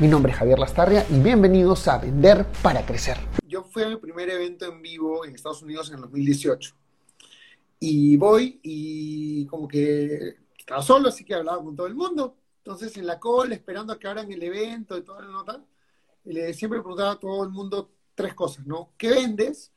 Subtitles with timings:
[0.00, 3.16] Mi nombre es Javier Lastarria y bienvenidos a Vender para Crecer.
[3.48, 6.72] Yo fui a mi primer evento en vivo en Estados Unidos en el 2018.
[7.80, 12.36] Y voy y como que estaba solo, así que hablaba con todo el mundo.
[12.58, 15.64] Entonces en la cola, esperando a que abran el evento y toda la nota,
[16.26, 18.92] le siempre preguntaba a todo el mundo tres cosas, ¿no?
[18.96, 19.72] ¿Qué vendes?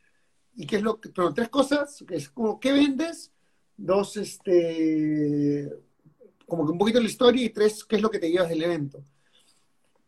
[0.55, 3.31] Y qué es lo que, pero tres cosas, que es como, ¿qué vendes?
[3.75, 5.67] Dos, este,
[6.45, 8.61] como que un poquito la historia y tres, ¿qué es lo que te llevas del
[8.61, 9.03] evento?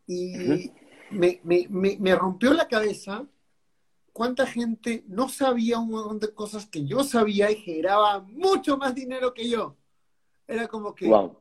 [0.06, 0.70] Y
[1.10, 3.26] me, me, me, rompió la cabeza
[4.12, 8.94] cuánta gente no sabía un montón de cosas que yo sabía y generaba mucho más
[8.94, 9.76] dinero que yo.
[10.46, 11.38] Era como que, wow.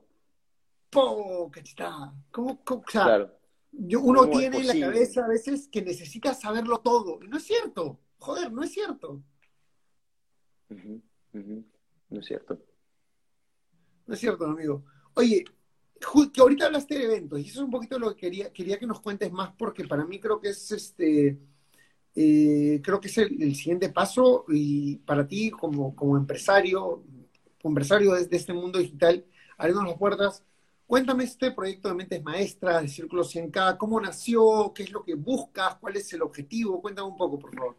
[0.90, 1.52] ¡po!
[1.56, 3.30] está ¿Cómo, o sea,
[3.72, 7.20] yo, uno tiene en la cabeza a veces que necesita saberlo todo.
[7.24, 8.00] Y no es cierto.
[8.20, 9.22] Joder, no es cierto.
[10.70, 12.60] No es cierto.
[14.06, 14.86] No es cierto, amigo.
[15.16, 15.44] Oye,
[16.34, 18.88] que ahorita hablaste de eventos, y eso es un poquito lo que quería, quería que
[18.88, 21.40] nos cuentes más, porque para mí creo que es este,
[22.16, 27.04] eh, creo que es el, siguiente paso, y para ti como, como empresario,
[27.64, 29.26] empresario de, este mundo digital,
[29.58, 30.44] abriendo las puertas,
[30.86, 35.16] cuéntame este proyecto de Mentes Maestras, de Círculo 100K, cómo nació, qué es lo que
[35.16, 37.78] buscas, cuál es el objetivo, cuéntame un poco, por favor.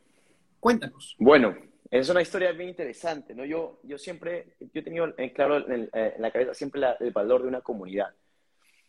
[0.61, 1.15] Cuéntanos.
[1.19, 1.55] Bueno,
[1.91, 3.45] es una historia bien interesante, ¿no?
[3.45, 7.49] Yo, yo siempre, yo he tenido en claro en, la cabeza siempre el valor de
[7.49, 8.15] una comunidad.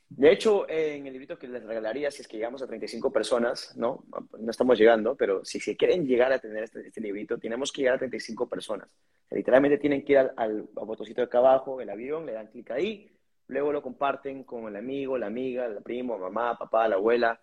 [0.07, 3.75] De hecho, en el librito que les regalaría, si es que llegamos a 35 personas,
[3.75, 4.05] ¿no?
[4.39, 7.81] No estamos llegando, pero si se quieren llegar a tener este, este, librito, tenemos que
[7.81, 8.87] llegar a 35 personas.
[9.31, 12.71] literalmente tienen que ir al, al, botocito de acá abajo, el avión, le dan clic
[12.71, 13.11] ahí,
[13.47, 17.41] luego lo comparten con el amigo, la amiga, el primo, mamá, papá, la abuela,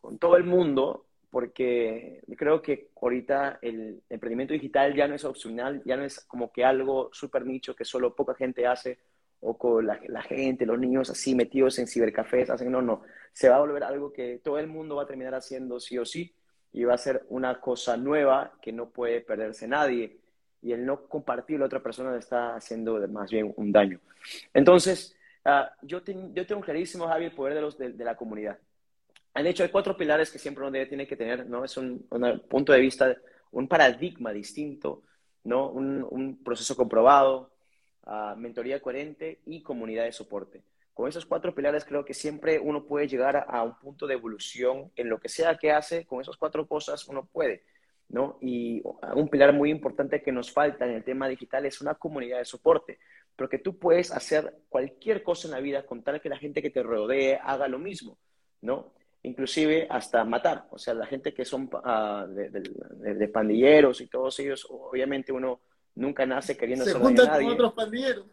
[0.00, 5.80] con todo el mundo, porque creo que ahorita el emprendimiento digital ya no es opcional,
[5.84, 8.98] ya no es como que algo súper nicho que solo poca gente hace
[9.42, 13.02] o con la, gente, los niños así metidos en cibercafés hacen, no, no,
[13.32, 16.04] se va a volver algo que todo el mundo va a terminar haciendo sí o
[16.04, 16.34] sí
[16.72, 20.18] y va a ser una cosa nueva que no puede perderse nadie
[20.60, 23.98] y el no compartir a la otra persona le está haciendo más bien un daño.
[24.52, 26.02] Entonces, uh, yo,
[26.34, 28.58] yo tengo clarísimo, Javi, el poder de, los, de la comunidad
[29.34, 31.64] de hecho, hay cuatro pilares que siempre uno tiene que tener, ¿no?
[31.64, 32.06] Es un,
[32.48, 33.16] punto de vista,
[33.52, 35.02] un paradigma distinto,
[35.44, 35.70] ¿no?
[35.70, 37.52] Un, proceso comprobado,
[38.06, 40.62] uh, mentoría coherente y comunidad de soporte.
[40.92, 44.90] Con esos cuatro pilares creo que siempre uno puede llegar a, un punto de evolución
[44.96, 47.62] en lo que sea que hace, con esas cuatro cosas uno puede,
[48.08, 48.36] ¿no?
[48.40, 48.82] Y
[49.14, 52.44] un pilar muy importante que nos falta en el tema digital es una comunidad de
[52.44, 52.98] soporte,
[53.36, 56.70] porque tú puedes hacer cualquier cosa en la vida con tal que la gente que
[56.70, 58.18] te rodee haga lo mismo,
[58.60, 58.92] ¿no?
[59.22, 60.66] Inclusive hasta matar.
[60.70, 65.60] O sea, la gente que son uh, de, pandilleros y todos ellos, obviamente uno
[65.94, 68.26] nunca nace queriendo Se juntan con otros pandilleros.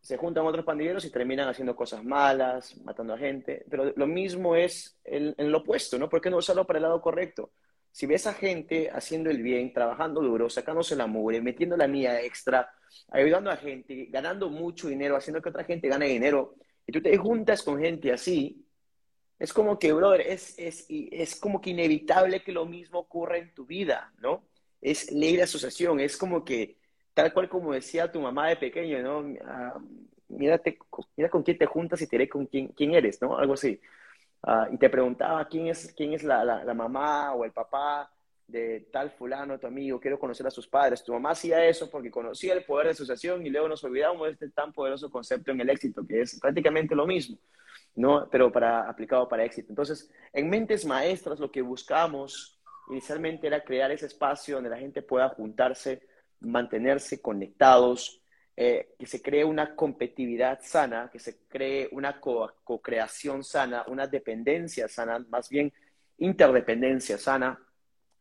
[0.00, 3.64] Se juntan otros pandilleros y terminan haciendo cosas malas, matando a gente.
[3.70, 6.08] Pero lo mismo es en, lo opuesto, ¿no?
[6.08, 7.52] ¿Por qué no usarlo para el lado correcto?
[7.92, 12.20] Si ves a gente haciendo el bien, trabajando duro, sacándose la mugre, metiendo la mía
[12.20, 12.72] extra,
[13.10, 16.56] ayudando a gente, ganando mucho dinero, haciendo que otra gente gane dinero,
[16.86, 18.61] y tú te juntas con gente así,
[19.38, 23.52] es como que, brother, es, es, es como que inevitable que lo mismo ocurra en
[23.54, 24.44] tu vida, ¿no?
[24.80, 26.76] Es ley de asociación, es como que,
[27.14, 29.34] tal cual como decía tu mamá de pequeño, ¿no?
[29.44, 29.78] Ah,
[30.28, 30.78] mírate,
[31.16, 33.36] mira con quién te juntas y te diré con quién, quién eres, ¿no?
[33.36, 33.80] Algo así.
[34.42, 38.10] Ah, y te preguntaba quién es, quién es la, la, mamá o el papá
[38.46, 41.04] de tal fulano, tu amigo, quiero conocer a sus padres.
[41.04, 44.32] Tu mamá hacía eso porque conocía el poder de asociación y luego nos olvidamos de
[44.32, 47.38] este tan poderoso concepto en el éxito, que es prácticamente lo mismo.
[47.94, 48.28] ¿No?
[48.30, 49.70] Pero para, aplicado para éxito.
[49.70, 52.60] Entonces, en Mentes Maestras lo que buscamos
[52.90, 56.02] inicialmente era crear ese espacio donde la gente pueda juntarse,
[56.40, 58.22] mantenerse conectados,
[58.54, 64.88] eh, que se cree una competitividad sana, que se cree una co-creación sana, una dependencia
[64.88, 65.72] sana, más bien
[66.18, 67.58] interdependencia sana,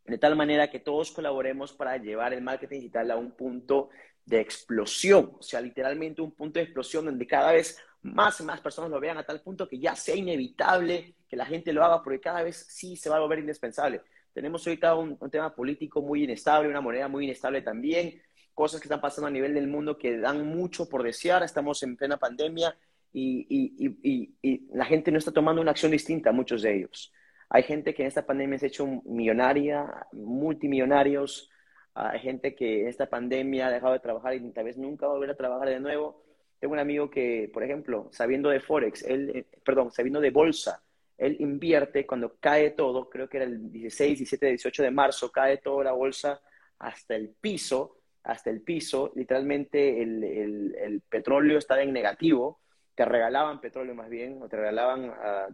[0.06, 3.90] de tal manera que todos colaboremos para llevar el marketing digital a un punto
[4.26, 8.62] de explosión, o sea, literalmente un punto de explosión donde cada vez más y más
[8.62, 12.02] personas lo vean a tal punto que ya sea inevitable que la gente lo haga,
[12.04, 14.02] porque cada vez sí se va a volver indispensable.
[14.34, 18.22] Tenemos ahorita un, tema político muy inestable, una moneda muy inestable también,
[18.54, 21.44] cosas que están pasando a nivel del mundo que dan mucho por desear.
[21.44, 22.76] Estamos en plena pandemia
[23.14, 27.14] y, y, y, y la gente no está tomando una acción distinta, muchos de ellos.
[27.50, 31.50] Hay gente que en esta pandemia se ha hecho millonaria, multimillonarios.
[31.94, 35.12] Hay gente que en esta pandemia ha dejado de trabajar y tal vez nunca va
[35.12, 36.24] a volver a trabajar de nuevo.
[36.62, 40.84] Tengo un amigo que, por ejemplo, sabiendo de Forex, él, eh, perdón, sabiendo de bolsa,
[41.18, 45.58] él invierte cuando cae todo, creo que era el 16, 17, 18 de marzo, cae
[45.58, 46.40] toda la bolsa
[46.78, 52.60] hasta el piso, hasta el piso, literalmente el, petróleo estaba en negativo,
[52.94, 55.48] te regalaban petróleo más bien, o te regalaban ah,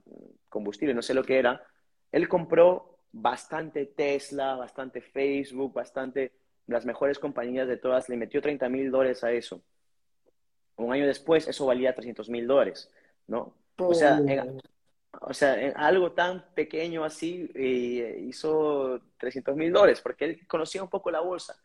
[0.50, 1.64] combustible, no sé lo que era.
[2.12, 6.34] Él compró bastante Tesla, bastante Facebook, bastante
[6.66, 9.64] las mejores compañías de todas, le metió 30 mil dólares a eso.
[10.78, 12.90] Un año después, eso valía 300 mil dólares,
[13.28, 13.54] ¿no?
[13.78, 14.20] O sea,
[15.22, 20.90] o sea, algo tan pequeño así eh, hizo 300 mil dólares, porque él conocía un
[20.90, 21.56] poco la bolsa,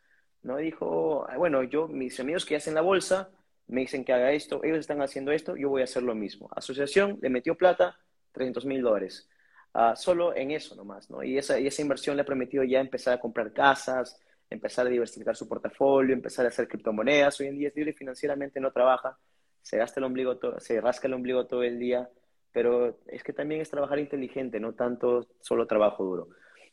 [0.42, 0.56] ¿no?
[0.56, 3.30] Dijo, ah, bueno, yo, mis amigos que hacen la bolsa,
[3.66, 6.48] me dicen que haga esto, ellos están haciendo esto, yo voy a hacer lo mismo.
[6.54, 7.98] Asociación le metió plata,
[8.32, 9.28] 300 mil dólares.
[9.74, 11.22] Ah, solo en eso nomás, ¿no?
[11.22, 14.20] Y esa, y esa inversión le ha permitido ya empezar a comprar casas,
[14.52, 17.40] empezar a diversificar su portafolio, empezar a hacer criptomonedas.
[17.40, 19.19] Hoy en día es libre financieramente, no trabaja,
[19.62, 22.08] se gasta el ombligo, se rasca el ombligo todo el día,
[22.52, 26.28] pero es que también es trabajar inteligente, no tanto solo trabajo duro.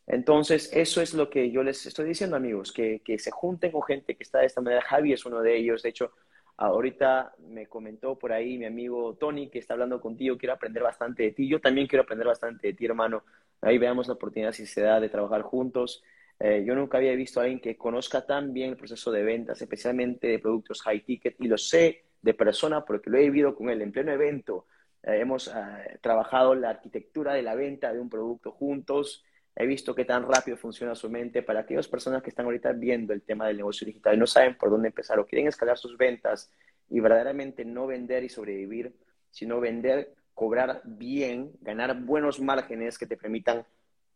[0.07, 3.83] Entonces, eso es lo que yo les estoy diciendo, amigos, que, que se junten con
[3.83, 4.81] gente que está de esta manera.
[4.81, 6.11] Javi es uno de ellos, de hecho,
[6.57, 11.23] ahorita me comentó por ahí mi amigo Tony que está hablando contigo, quiero aprender bastante
[11.23, 13.23] de ti, yo también quiero aprender bastante de ti, hermano.
[13.61, 16.03] Ahí veamos la oportunidad, si se da, de trabajar juntos.
[16.39, 19.61] Eh, yo nunca había visto a alguien que conozca tan bien el proceso de ventas,
[19.61, 23.69] especialmente de productos high ticket, y lo sé de persona porque lo he vivido con
[23.69, 24.65] él en pleno evento.
[25.03, 29.23] Eh, hemos eh, trabajado la arquitectura de la venta de un producto juntos.
[29.55, 31.43] He visto qué tan rápido funciona su mente.
[31.43, 34.57] Para aquellas personas que están ahorita viendo el tema del negocio digital y no saben
[34.57, 36.49] por dónde empezar o quieren escalar sus ventas
[36.89, 38.93] y verdaderamente no vender y sobrevivir,
[39.29, 43.65] sino vender, cobrar bien, ganar buenos márgenes que te permitan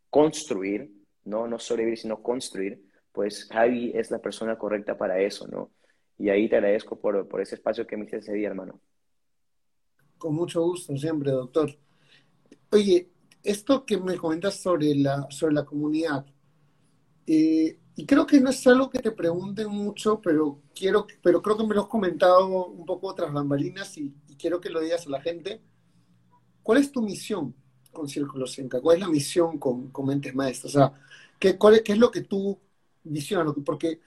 [0.09, 1.47] construir ¿no?
[1.47, 5.71] No sobrevivir, sino construir, pues Javi es la persona correcta para eso, ¿no?
[6.17, 8.79] Y ahí te agradezco por, por ese espacio que me hiciste ese día, hermano.
[10.17, 11.77] Con mucho gusto, siempre, doctor.
[12.71, 13.09] Oye,
[13.43, 16.25] esto que me comentas sobre la, sobre la comunidad,
[17.27, 21.57] eh, y creo que no es algo que te pregunten mucho, pero, quiero, pero creo
[21.57, 25.05] que me lo has comentado un poco tras bambalinas y, y quiero que lo digas
[25.05, 25.61] a la gente.
[26.63, 27.53] ¿Cuál es tu misión
[27.93, 28.81] con Círculo Senca?
[28.81, 30.75] ¿Cuál es la misión con, con Mentes Maestras?
[30.75, 30.93] O sea,
[31.39, 32.59] ¿qué, cuál es, ¿qué es lo que tú
[33.03, 33.53] visionas?
[33.63, 34.01] Porque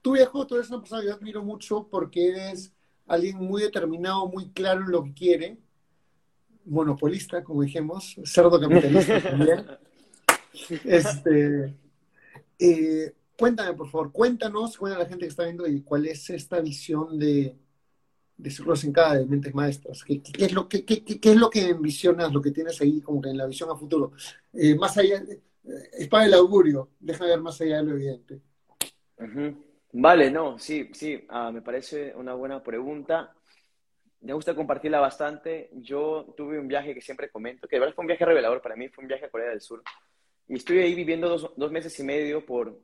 [0.00, 2.72] tú, viejo, tú eres una persona que yo admiro mucho porque eres
[3.06, 5.58] alguien muy determinado, muy claro en lo que quiere,
[6.64, 9.66] monopolista, como dijimos, cerdo capitalista también.
[10.84, 11.74] Este,
[12.58, 16.30] eh, cuéntame, por favor, cuéntanos, cuéntame a la gente que está viendo y cuál es
[16.30, 17.56] esta visión de,
[18.36, 20.02] de Círculos en cada de mentes maestras?
[20.04, 23.20] ¿Qué, qué es lo, qué, qué, es lo que envisionas, lo que tienes ahí como
[23.20, 24.12] que en la visión a futuro?
[24.52, 25.40] Eh, más allá, eh,
[25.92, 28.40] es para el augurio, deja ver más allá de lo evidente.
[29.92, 33.34] Vale, no, sí, sí, ah, me parece una buena pregunta.
[34.20, 35.70] Me gusta compartirla bastante.
[35.74, 38.76] Yo tuve un viaje que siempre comento, que de verdad fue un viaje revelador para
[38.76, 39.82] mí, fue un viaje a Corea del Sur.
[40.48, 42.80] Y estuve ahí viviendo dos, dos meses y medio por,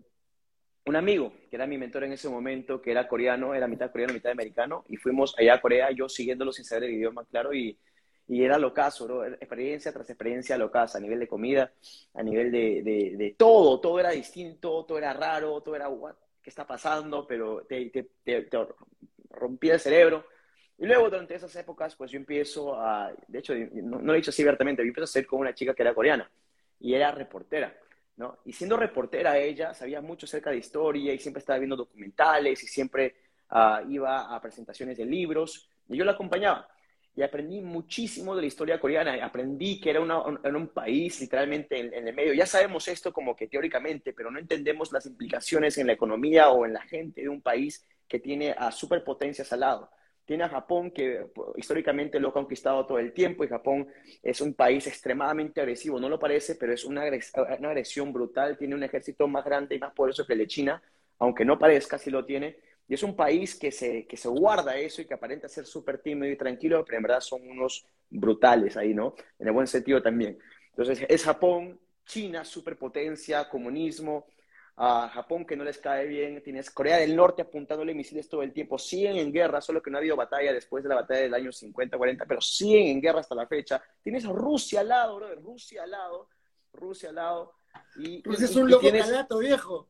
[0.88, 4.14] un amigo, que era mi mentor en ese momento, que era coreano, era mitad coreano,
[4.14, 7.78] mitad americano, y fuimos allá a Corea, yo siguiéndolo sin saber el idioma, claro, y,
[8.26, 11.72] y era locazo, experiencia tras experiencia locaza, a nivel de comida,
[12.14, 12.82] a nivel de,
[13.16, 17.26] de, todo, todo era distinto, todo era raro, todo era, what, ¿qué está pasando?
[17.26, 18.48] Pero te, te, te,
[19.30, 20.24] rompía el cerebro.
[20.78, 24.16] Y luego, durante esas épocas, pues yo empiezo a, de hecho, no, no lo he
[24.16, 26.30] dicho así abiertamente, yo empiezo a ser con una chica que era coreana,
[26.80, 27.76] y era reportera.
[28.44, 32.66] Y siendo reportera ella, sabía mucho acerca de historia y siempre estaba viendo documentales y
[32.66, 33.14] siempre
[33.50, 36.68] ah, iba a presentaciones de libros y yo la acompañaba.
[37.14, 39.24] Y aprendí muchísimo de la historia coreana.
[39.24, 42.32] Aprendí que era, un país literalmente en, en, el medio.
[42.32, 46.64] Ya sabemos esto como que teóricamente, pero no entendemos las implicaciones en la economía o
[46.64, 49.90] en la gente de un país que tiene a superpotencias al lado.
[50.28, 51.24] Tiene a Japón, que
[51.56, 53.88] históricamente lo ha conquistado todo el tiempo, y Japón
[54.22, 58.82] es un país extremadamente agresivo, no lo parece, pero es una, agresión brutal, tiene un
[58.82, 60.82] ejército más grande y más poderoso que el de China,
[61.18, 64.76] aunque no parezca, sí lo tiene, y es un país que se, que se guarda
[64.76, 68.76] eso y que aparenta ser súper tímido y tranquilo, pero en verdad son unos brutales
[68.76, 69.14] ahí, ¿no?
[69.38, 70.38] En el buen sentido también.
[70.72, 74.26] Entonces, es Japón, China, superpotencia, comunismo,
[74.80, 78.52] a Japón que no les cae bien, tienes Corea del Norte apuntándole misiles todo el
[78.52, 81.34] tiempo, siguen en guerra, solo que no ha habido batalla después de la batalla del
[81.34, 83.82] año 50, 40, pero siguen en guerra hasta la fecha.
[84.04, 86.28] Tienes Rusia al lado, brother, Rusia al lado,
[86.72, 87.54] Rusia al lado.
[87.96, 89.88] Y, pues es un loco calato, viejo.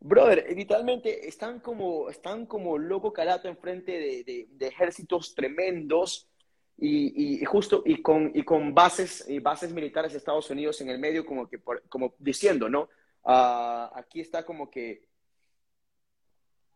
[0.00, 6.30] Brother, literalmente están como, están como loco calato enfrente de, de, de ejércitos tremendos
[6.78, 10.98] y, justo y con, y con bases, y bases militares de Estados Unidos en el
[10.98, 12.88] medio, como, que como diciendo, ¿no?
[13.24, 15.06] Ah, aquí está como que,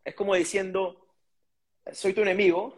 [0.04, 1.08] es como diciendo,
[1.92, 2.76] soy tu enemigo,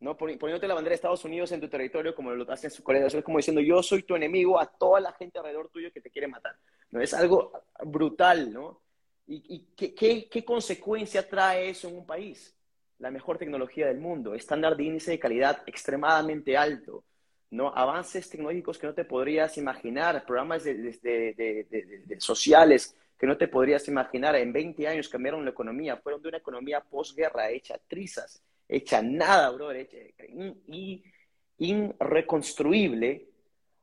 [0.00, 0.16] ¿no?
[0.16, 3.06] Poniéndote la bandera de Estados Unidos en tu territorio como lo hacen en su Corea
[3.06, 6.10] Es como diciendo, yo soy tu enemigo a toda la gente alrededor tuyo que te
[6.10, 6.56] quiere matar.
[6.90, 7.00] ¿no?
[7.00, 7.52] Es algo
[7.84, 8.82] brutal, ¿no?
[9.26, 9.94] ¿Y, qué,
[10.28, 12.54] qué, consecuencia trae eso en un país?
[12.98, 17.04] La mejor tecnología del mundo, estándar de índice de calidad extremadamente alto,
[17.52, 17.68] ¿no?
[17.74, 24.34] Avances tecnológicos que no te podrías imaginar, programas de, sociales que no te podrías imaginar.
[24.36, 29.50] En 20 años cambiaron la economía, fueron de una economía posguerra hecha trizas, hecha nada,
[29.50, 29.98] bro, hecha,
[31.58, 33.28] irreconstruible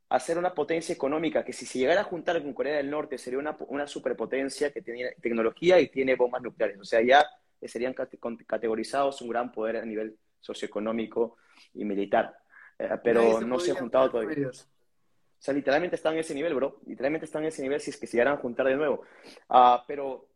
[0.09, 3.19] a ser una potencia económica que si se llegara a juntar con Corea del Norte
[3.19, 6.79] sería una, una superpotencia que tiene tecnología y tiene bombas nucleares.
[6.79, 7.23] O sea, ya
[7.61, 11.37] serían categorizados un gran poder a nivel socioeconómico
[11.75, 12.38] y militar.
[12.79, 14.47] Eh, pero no se ha juntado todavía.
[14.47, 16.79] O sea, literalmente están en ese nivel, bro.
[16.85, 19.03] Literalmente están en ese nivel si es que se llegaran a juntar de nuevo.
[19.49, 20.27] Uh, pero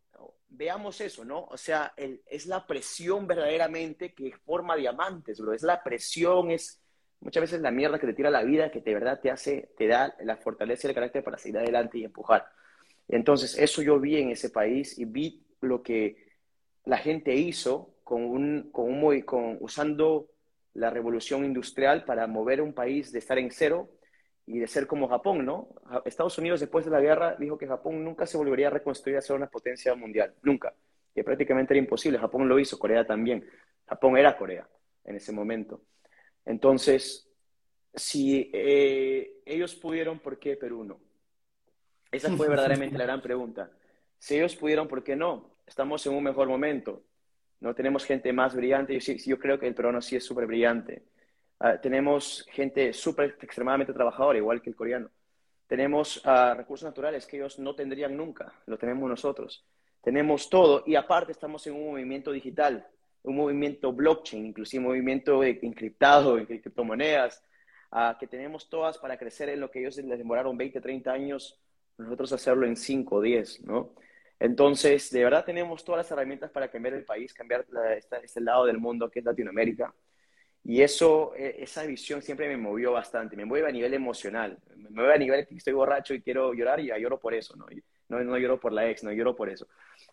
[0.48, 1.44] veamos eso, ¿no?
[1.44, 5.52] O sea, el, es la presión verdaderamente que forma diamantes, bro.
[5.52, 6.80] Es la presión, es
[7.24, 9.86] Muchas veces la mierda que te tira la vida, que de verdad te hace, te
[9.86, 12.46] da la fortaleza y el carácter para seguir adelante y empujar.
[13.08, 16.18] Entonces, eso yo vi en ese país y vi lo que
[16.84, 20.28] la gente hizo con un, con un, con, usando
[20.74, 23.88] la revolución industrial para mover un país de estar en cero
[24.46, 25.68] y de ser como Japón, ¿no?
[26.04, 29.22] Estados Unidos después de la guerra dijo que Japón nunca se volvería a reconstruir a
[29.22, 30.74] ser una potencia mundial, nunca,
[31.14, 32.18] que prácticamente era imposible.
[32.18, 33.48] Japón lo hizo, Corea también.
[33.86, 34.68] Japón era Corea
[35.04, 35.82] en ese momento.
[36.44, 37.30] Entonces,
[37.94, 41.00] si eh, ellos pudieron, ¿por qué Perú no?
[42.10, 43.70] Esa fue verdaderamente la gran pregunta.
[44.18, 45.56] Si ellos pudieron, ¿por qué no?
[45.66, 47.02] Estamos en un mejor momento.
[47.64, 48.92] No tenemos gente más brillante.
[48.92, 51.02] Yo, sí, yo creo que el peruano sí es súper brillante.
[51.58, 55.10] Ah, tenemos gente súper extremadamente trabajadora, igual que el coreano.
[55.66, 58.52] Tenemos uh, recursos naturales que ellos no tendrían nunca.
[58.66, 59.64] Lo tenemos nosotros.
[60.02, 62.86] Tenemos todo y aparte estamos en un movimiento digital
[63.22, 67.42] un movimiento blockchain, inclusive un movimiento encriptado, en criptomonedas,
[67.92, 71.58] uh, que tenemos todas para crecer en lo que ellos les demoraron 20, 30 años,
[71.96, 73.94] nosotros hacerlo en 5 o 10, ¿no?
[74.38, 78.78] Entonces, de verdad tenemos todas las herramientas para cambiar el país, cambiar este, lado del
[78.78, 79.94] mundo que es Latinoamérica.
[80.64, 84.90] Y eso, e, esa visión siempre me movió bastante, me mueve a nivel emocional, me
[84.90, 87.66] mueve a nivel que estoy borracho y quiero llorar y lloro por eso, ¿no?
[88.08, 89.66] No, no lloro por la ex, no lloro por eso.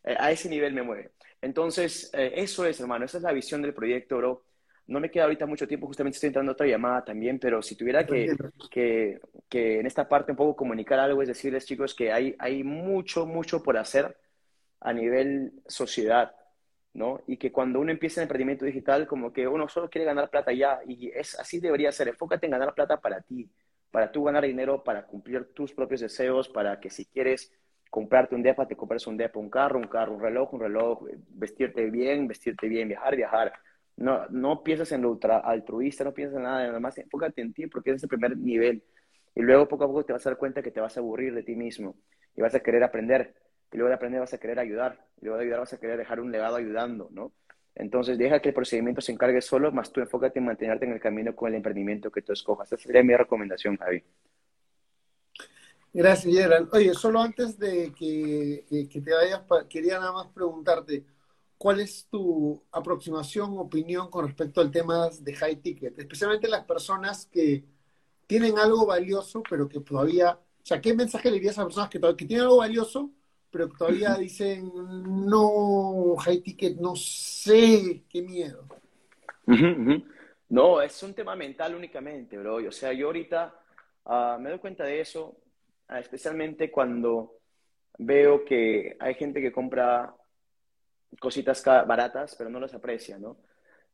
[0.03, 1.11] Eh, a ese nivel me mueve.
[1.41, 4.43] Entonces, eh, eso es, hermano, esa es la visión del proyecto, bro.
[4.91, 7.75] No me queda ahorita mucho tiempo, justamente estoy entrando a otra llamada también, pero si
[7.75, 8.36] tuviera que,
[8.69, 12.63] que, que, en esta parte un poco comunicar algo, es decirles, chicos, que hay, hay
[12.63, 14.17] mucho, mucho por hacer
[14.81, 16.36] a nivel sociedad,
[16.93, 17.21] ¿no?
[17.25, 20.51] Y que cuando uno empieza en emprendimiento digital, como que uno solo quiere ganar plata
[20.51, 22.10] ya, y es así debería ser.
[22.10, 23.50] Enfócate en ganar plata para ti,
[23.91, 27.53] para tú ganar dinero, para cumplir tus propios deseos, para que si quieres
[27.89, 31.03] comprarte un depa, te compras un depa, un carro, un carro, un reloj, un reloj,
[31.29, 33.53] vestirte bien, vestirte bien, viajar, viajar.
[33.98, 37.53] No, no piensas en lo ultra altruista, no piensas en nada, nada más enfócate en
[37.53, 38.83] ti porque es el primer nivel.
[39.36, 41.33] Y luego poco a poco te vas a dar cuenta que te vas a aburrir
[41.33, 41.95] de ti mismo
[42.36, 43.36] y vas a querer aprender.
[43.71, 45.05] Y luego de aprender vas a querer ayudar.
[45.21, 47.31] Y luego de ayudar vas a querer dejar un legado ayudando, ¿no?
[47.75, 51.00] Entonces deja que el procedimiento se encargue solo, más tú enfócate en mantenerte en el
[51.00, 52.71] camino con el emprendimiento que tú escojas.
[52.71, 54.03] Esa sería mi recomendación, Javi.
[55.93, 56.69] Gracias, Gerald.
[56.74, 61.03] Oye, solo antes de que, te vayas, quería nada más preguntarte,
[61.61, 65.99] ¿cuál es tu aproximación, opinión con respecto al tema de high ticket?
[65.99, 67.63] Especialmente las personas que
[68.25, 71.99] tienen algo valioso, pero que todavía, o sea, ¿qué mensaje le dirías a personas que,
[71.99, 73.11] que tienen algo valioso,
[73.51, 78.65] pero que todavía dicen, no, high ticket, no sé, qué miedo?
[80.49, 82.55] No, es un tema mental únicamente, bro.
[82.55, 83.53] O sea, yo ahorita
[84.05, 85.37] ah, me doy cuenta de eso
[85.91, 87.33] Ah, especialmente cuando
[87.97, 90.15] veo que hay gente que compra
[91.19, 93.37] cositas baratas, pero no las aprecia, ¿no?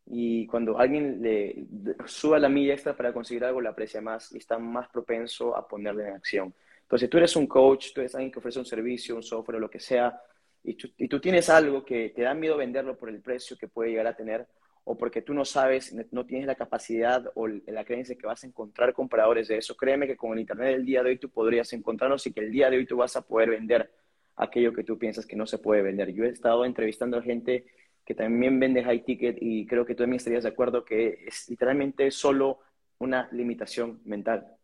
[0.06, 1.66] Y cuando alguien le
[2.06, 5.68] suba la milla extra para conseguir algo, le aprecia más y está más propenso a
[5.68, 6.54] ponerle en acción.
[6.82, 9.70] Entonces, tú eres un coach, tú eres alguien que ofrece un servicio, un software lo
[9.70, 10.18] que sea,
[10.64, 13.68] y tú, y tú tienes algo que te da miedo venderlo por el precio que
[13.68, 14.48] puede llegar a tener,
[14.86, 18.48] o porque tú no sabes, no tienes la capacidad o la creencia que vas a
[18.48, 21.74] encontrar compradores de eso, créeme que con el Internet del día de hoy tú podrías
[21.74, 23.92] encontrarlos y que el día de hoy tú vas a poder vender
[24.38, 26.14] aquello que tú piensas que no se puede vender.
[26.14, 27.66] Yo he estado entrevistando a gente
[28.06, 31.50] que también vende high ticket y creo que tú también estarías de acuerdo que es
[31.50, 32.60] literalmente solo
[33.00, 34.56] una limitación mental.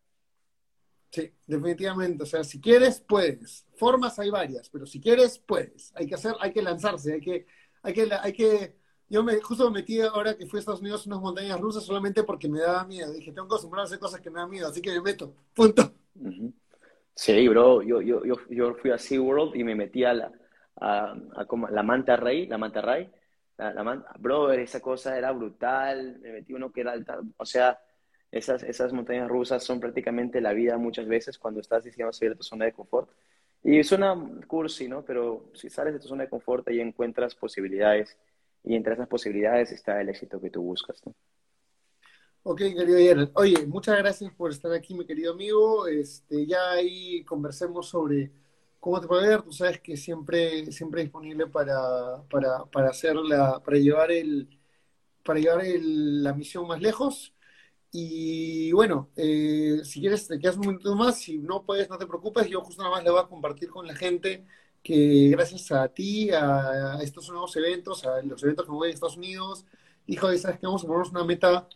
[1.12, 2.24] Sí, definitivamente.
[2.24, 3.68] O sea, si quieres, puedes.
[3.76, 5.92] Formas hay varias, pero si quieres, puedes.
[5.96, 7.46] Hay que hacer, hay que lanzarse, hay que,
[7.82, 8.76] hay que, hay que
[9.10, 12.24] yo me, justo me metí ahora que fui a Estados Unidos unas montañas rusas solamente
[12.24, 13.12] porque me daba miedo.
[13.12, 15.36] Dije, tengo que acostumbrarme a hacer cosas que me dan miedo, así que me meto.
[15.54, 15.94] Punto.
[17.16, 17.82] Sí, bro.
[17.82, 20.32] Yo, yo, yo, yo fui a SeaWorld y me metí a la,
[20.82, 22.82] la manta rey, la manta.
[23.58, 26.20] La, la manta, bro, esa cosa era brutal.
[26.22, 27.20] Me metí uno que era alta.
[27.38, 27.80] O sea,
[28.32, 32.38] esas, esas montañas rusas son prácticamente la vida muchas veces cuando estás diciendo salir de
[32.38, 33.10] tu zona de confort.
[33.64, 34.16] Y suena
[34.48, 35.06] cursi, ¿no?
[35.06, 38.18] Pero si sales de tu zona de confort y encuentras posibilidades
[38.64, 41.06] y entre esas posibilidades está el éxito que tú buscas.
[41.06, 41.14] ¿no?
[42.46, 43.32] Ok, querido Gerald.
[43.36, 45.88] Oye, muchas gracias por estar aquí, mi querido amigo.
[45.88, 48.32] Este, ya ahí conversemos sobre
[48.82, 49.42] cómo te puede ver.
[49.44, 53.16] Tú sabes que siempre, siempre disponible para, para, para, hacer
[53.64, 54.50] para llevar, el,
[55.24, 57.34] para llevar la misión más lejos.
[57.92, 62.08] Y bueno, eh, si quieres te quedas un momento más, si no puedes, no te
[62.08, 64.46] preocupes, yo justo nada más le voy a compartir con la gente
[64.84, 69.18] que gracias a ti, a, estos nuevos eventos, a los eventos que voy a Estados
[69.18, 69.66] Unidos,
[70.08, 71.68] dijo, ¿sabes que Vamos a ponernos una meta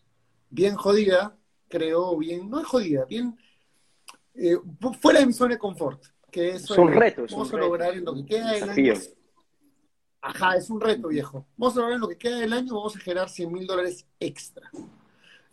[0.50, 1.38] bien jodida,
[1.68, 3.38] creo, bien, no es jodida, bien
[4.36, 4.58] eh,
[5.00, 6.04] fuera de mi zona de confort.
[6.32, 7.26] Que es un reto.
[7.32, 8.94] Vamos a lograr en lo que queda del año.
[10.22, 11.48] Ajá, es un reto, viejo.
[11.56, 14.06] Vamos a lograr en lo que queda del año, vamos a generar 100 mil dólares
[14.20, 14.70] extra.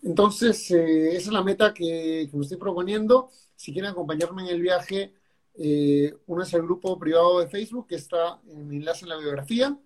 [0.03, 3.31] Entonces, eh, esa es la meta que, que me estoy proponiendo.
[3.57, 5.15] Si quieren acompañarme en el viaje,
[5.57, 9.19] eh, uno es el grupo privado de Facebook, que está en mi enlace en la
[9.19, 9.79] biografía.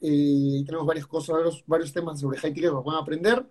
[0.00, 3.46] Eh, tenemos varias cosas, varios, varios temas sobre high que van a aprender.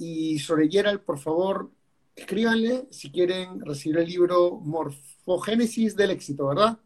[0.00, 1.70] Y sobre Gerald, por favor,
[2.16, 6.78] escríbanle si quieren recibir el libro Morfogénesis del éxito, ¿verdad?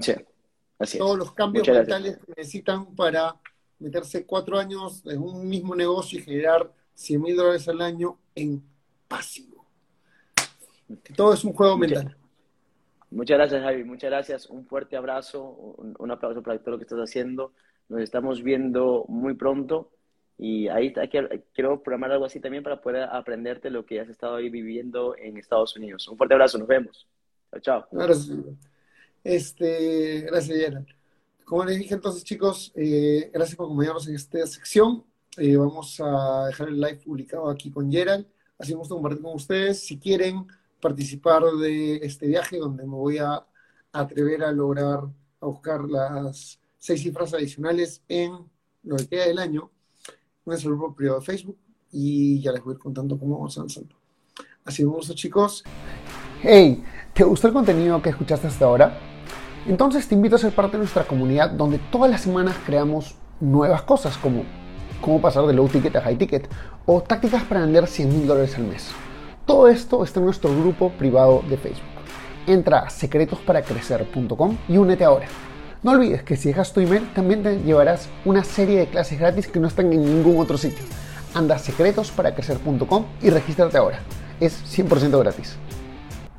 [0.00, 0.12] Sí,
[0.78, 3.36] así Todos los cambios mentales que necesitan para
[3.78, 8.62] meterse cuatro años en un mismo negocio y generar 100 mil dólares al año en
[9.08, 9.66] pasivo.
[11.16, 12.14] Todo es un juego mental.
[13.10, 13.84] Muchas gracias, Javi.
[13.84, 14.46] Muchas gracias.
[14.50, 15.42] Un fuerte abrazo.
[15.42, 17.54] Un, aplauso para todo lo que estás haciendo.
[17.88, 19.90] Nos estamos viendo muy pronto.
[20.44, 20.92] Y ahí
[21.54, 25.36] quiero programar algo así también para poder aprenderte lo que has estado ahí viviendo en
[25.36, 26.08] Estados Unidos.
[26.08, 26.58] Un fuerte abrazo.
[26.58, 27.06] Nos vemos.
[27.60, 27.88] Chao, chao.
[29.22, 30.88] Este, gracias, Gerald.
[31.44, 35.04] Como les dije entonces, chicos, eh, gracias por acompañarnos en esta sección.
[35.36, 38.26] Eh, vamos a dejar el live publicado aquí con Gerald.
[38.58, 39.78] Así me compartir con ustedes.
[39.86, 40.48] Si quieren
[40.80, 43.46] participar de este viaje donde me voy a
[43.92, 45.04] atrever a lograr,
[45.40, 48.32] a buscar las seis cifras adicionales en
[48.82, 49.70] lo que queda del año.
[50.46, 51.56] El grupo privado de Facebook
[51.90, 53.94] y ya les voy contando cómo vamos avanzando.
[54.64, 55.62] Así vamos, chicos.
[56.42, 58.98] Hey, ¿te gustó el contenido que escuchaste hasta ahora?
[59.66, 63.82] Entonces te invito a ser parte de nuestra comunidad donde todas las semanas creamos nuevas
[63.82, 64.44] cosas como
[65.00, 66.48] cómo pasar de low ticket a high ticket
[66.86, 68.90] o tácticas para vender 100 mil dólares al mes.
[69.46, 71.82] Todo esto está en nuestro grupo privado de Facebook.
[72.46, 75.26] Entra a secretosparacrecer.com y únete ahora.
[75.82, 79.48] No olvides que si dejas tu email también te llevarás una serie de clases gratis
[79.48, 80.84] que no están en ningún otro sitio.
[81.34, 83.98] Anda a secretosparacrecer.com y regístrate ahora.
[84.38, 85.56] Es 100% gratis.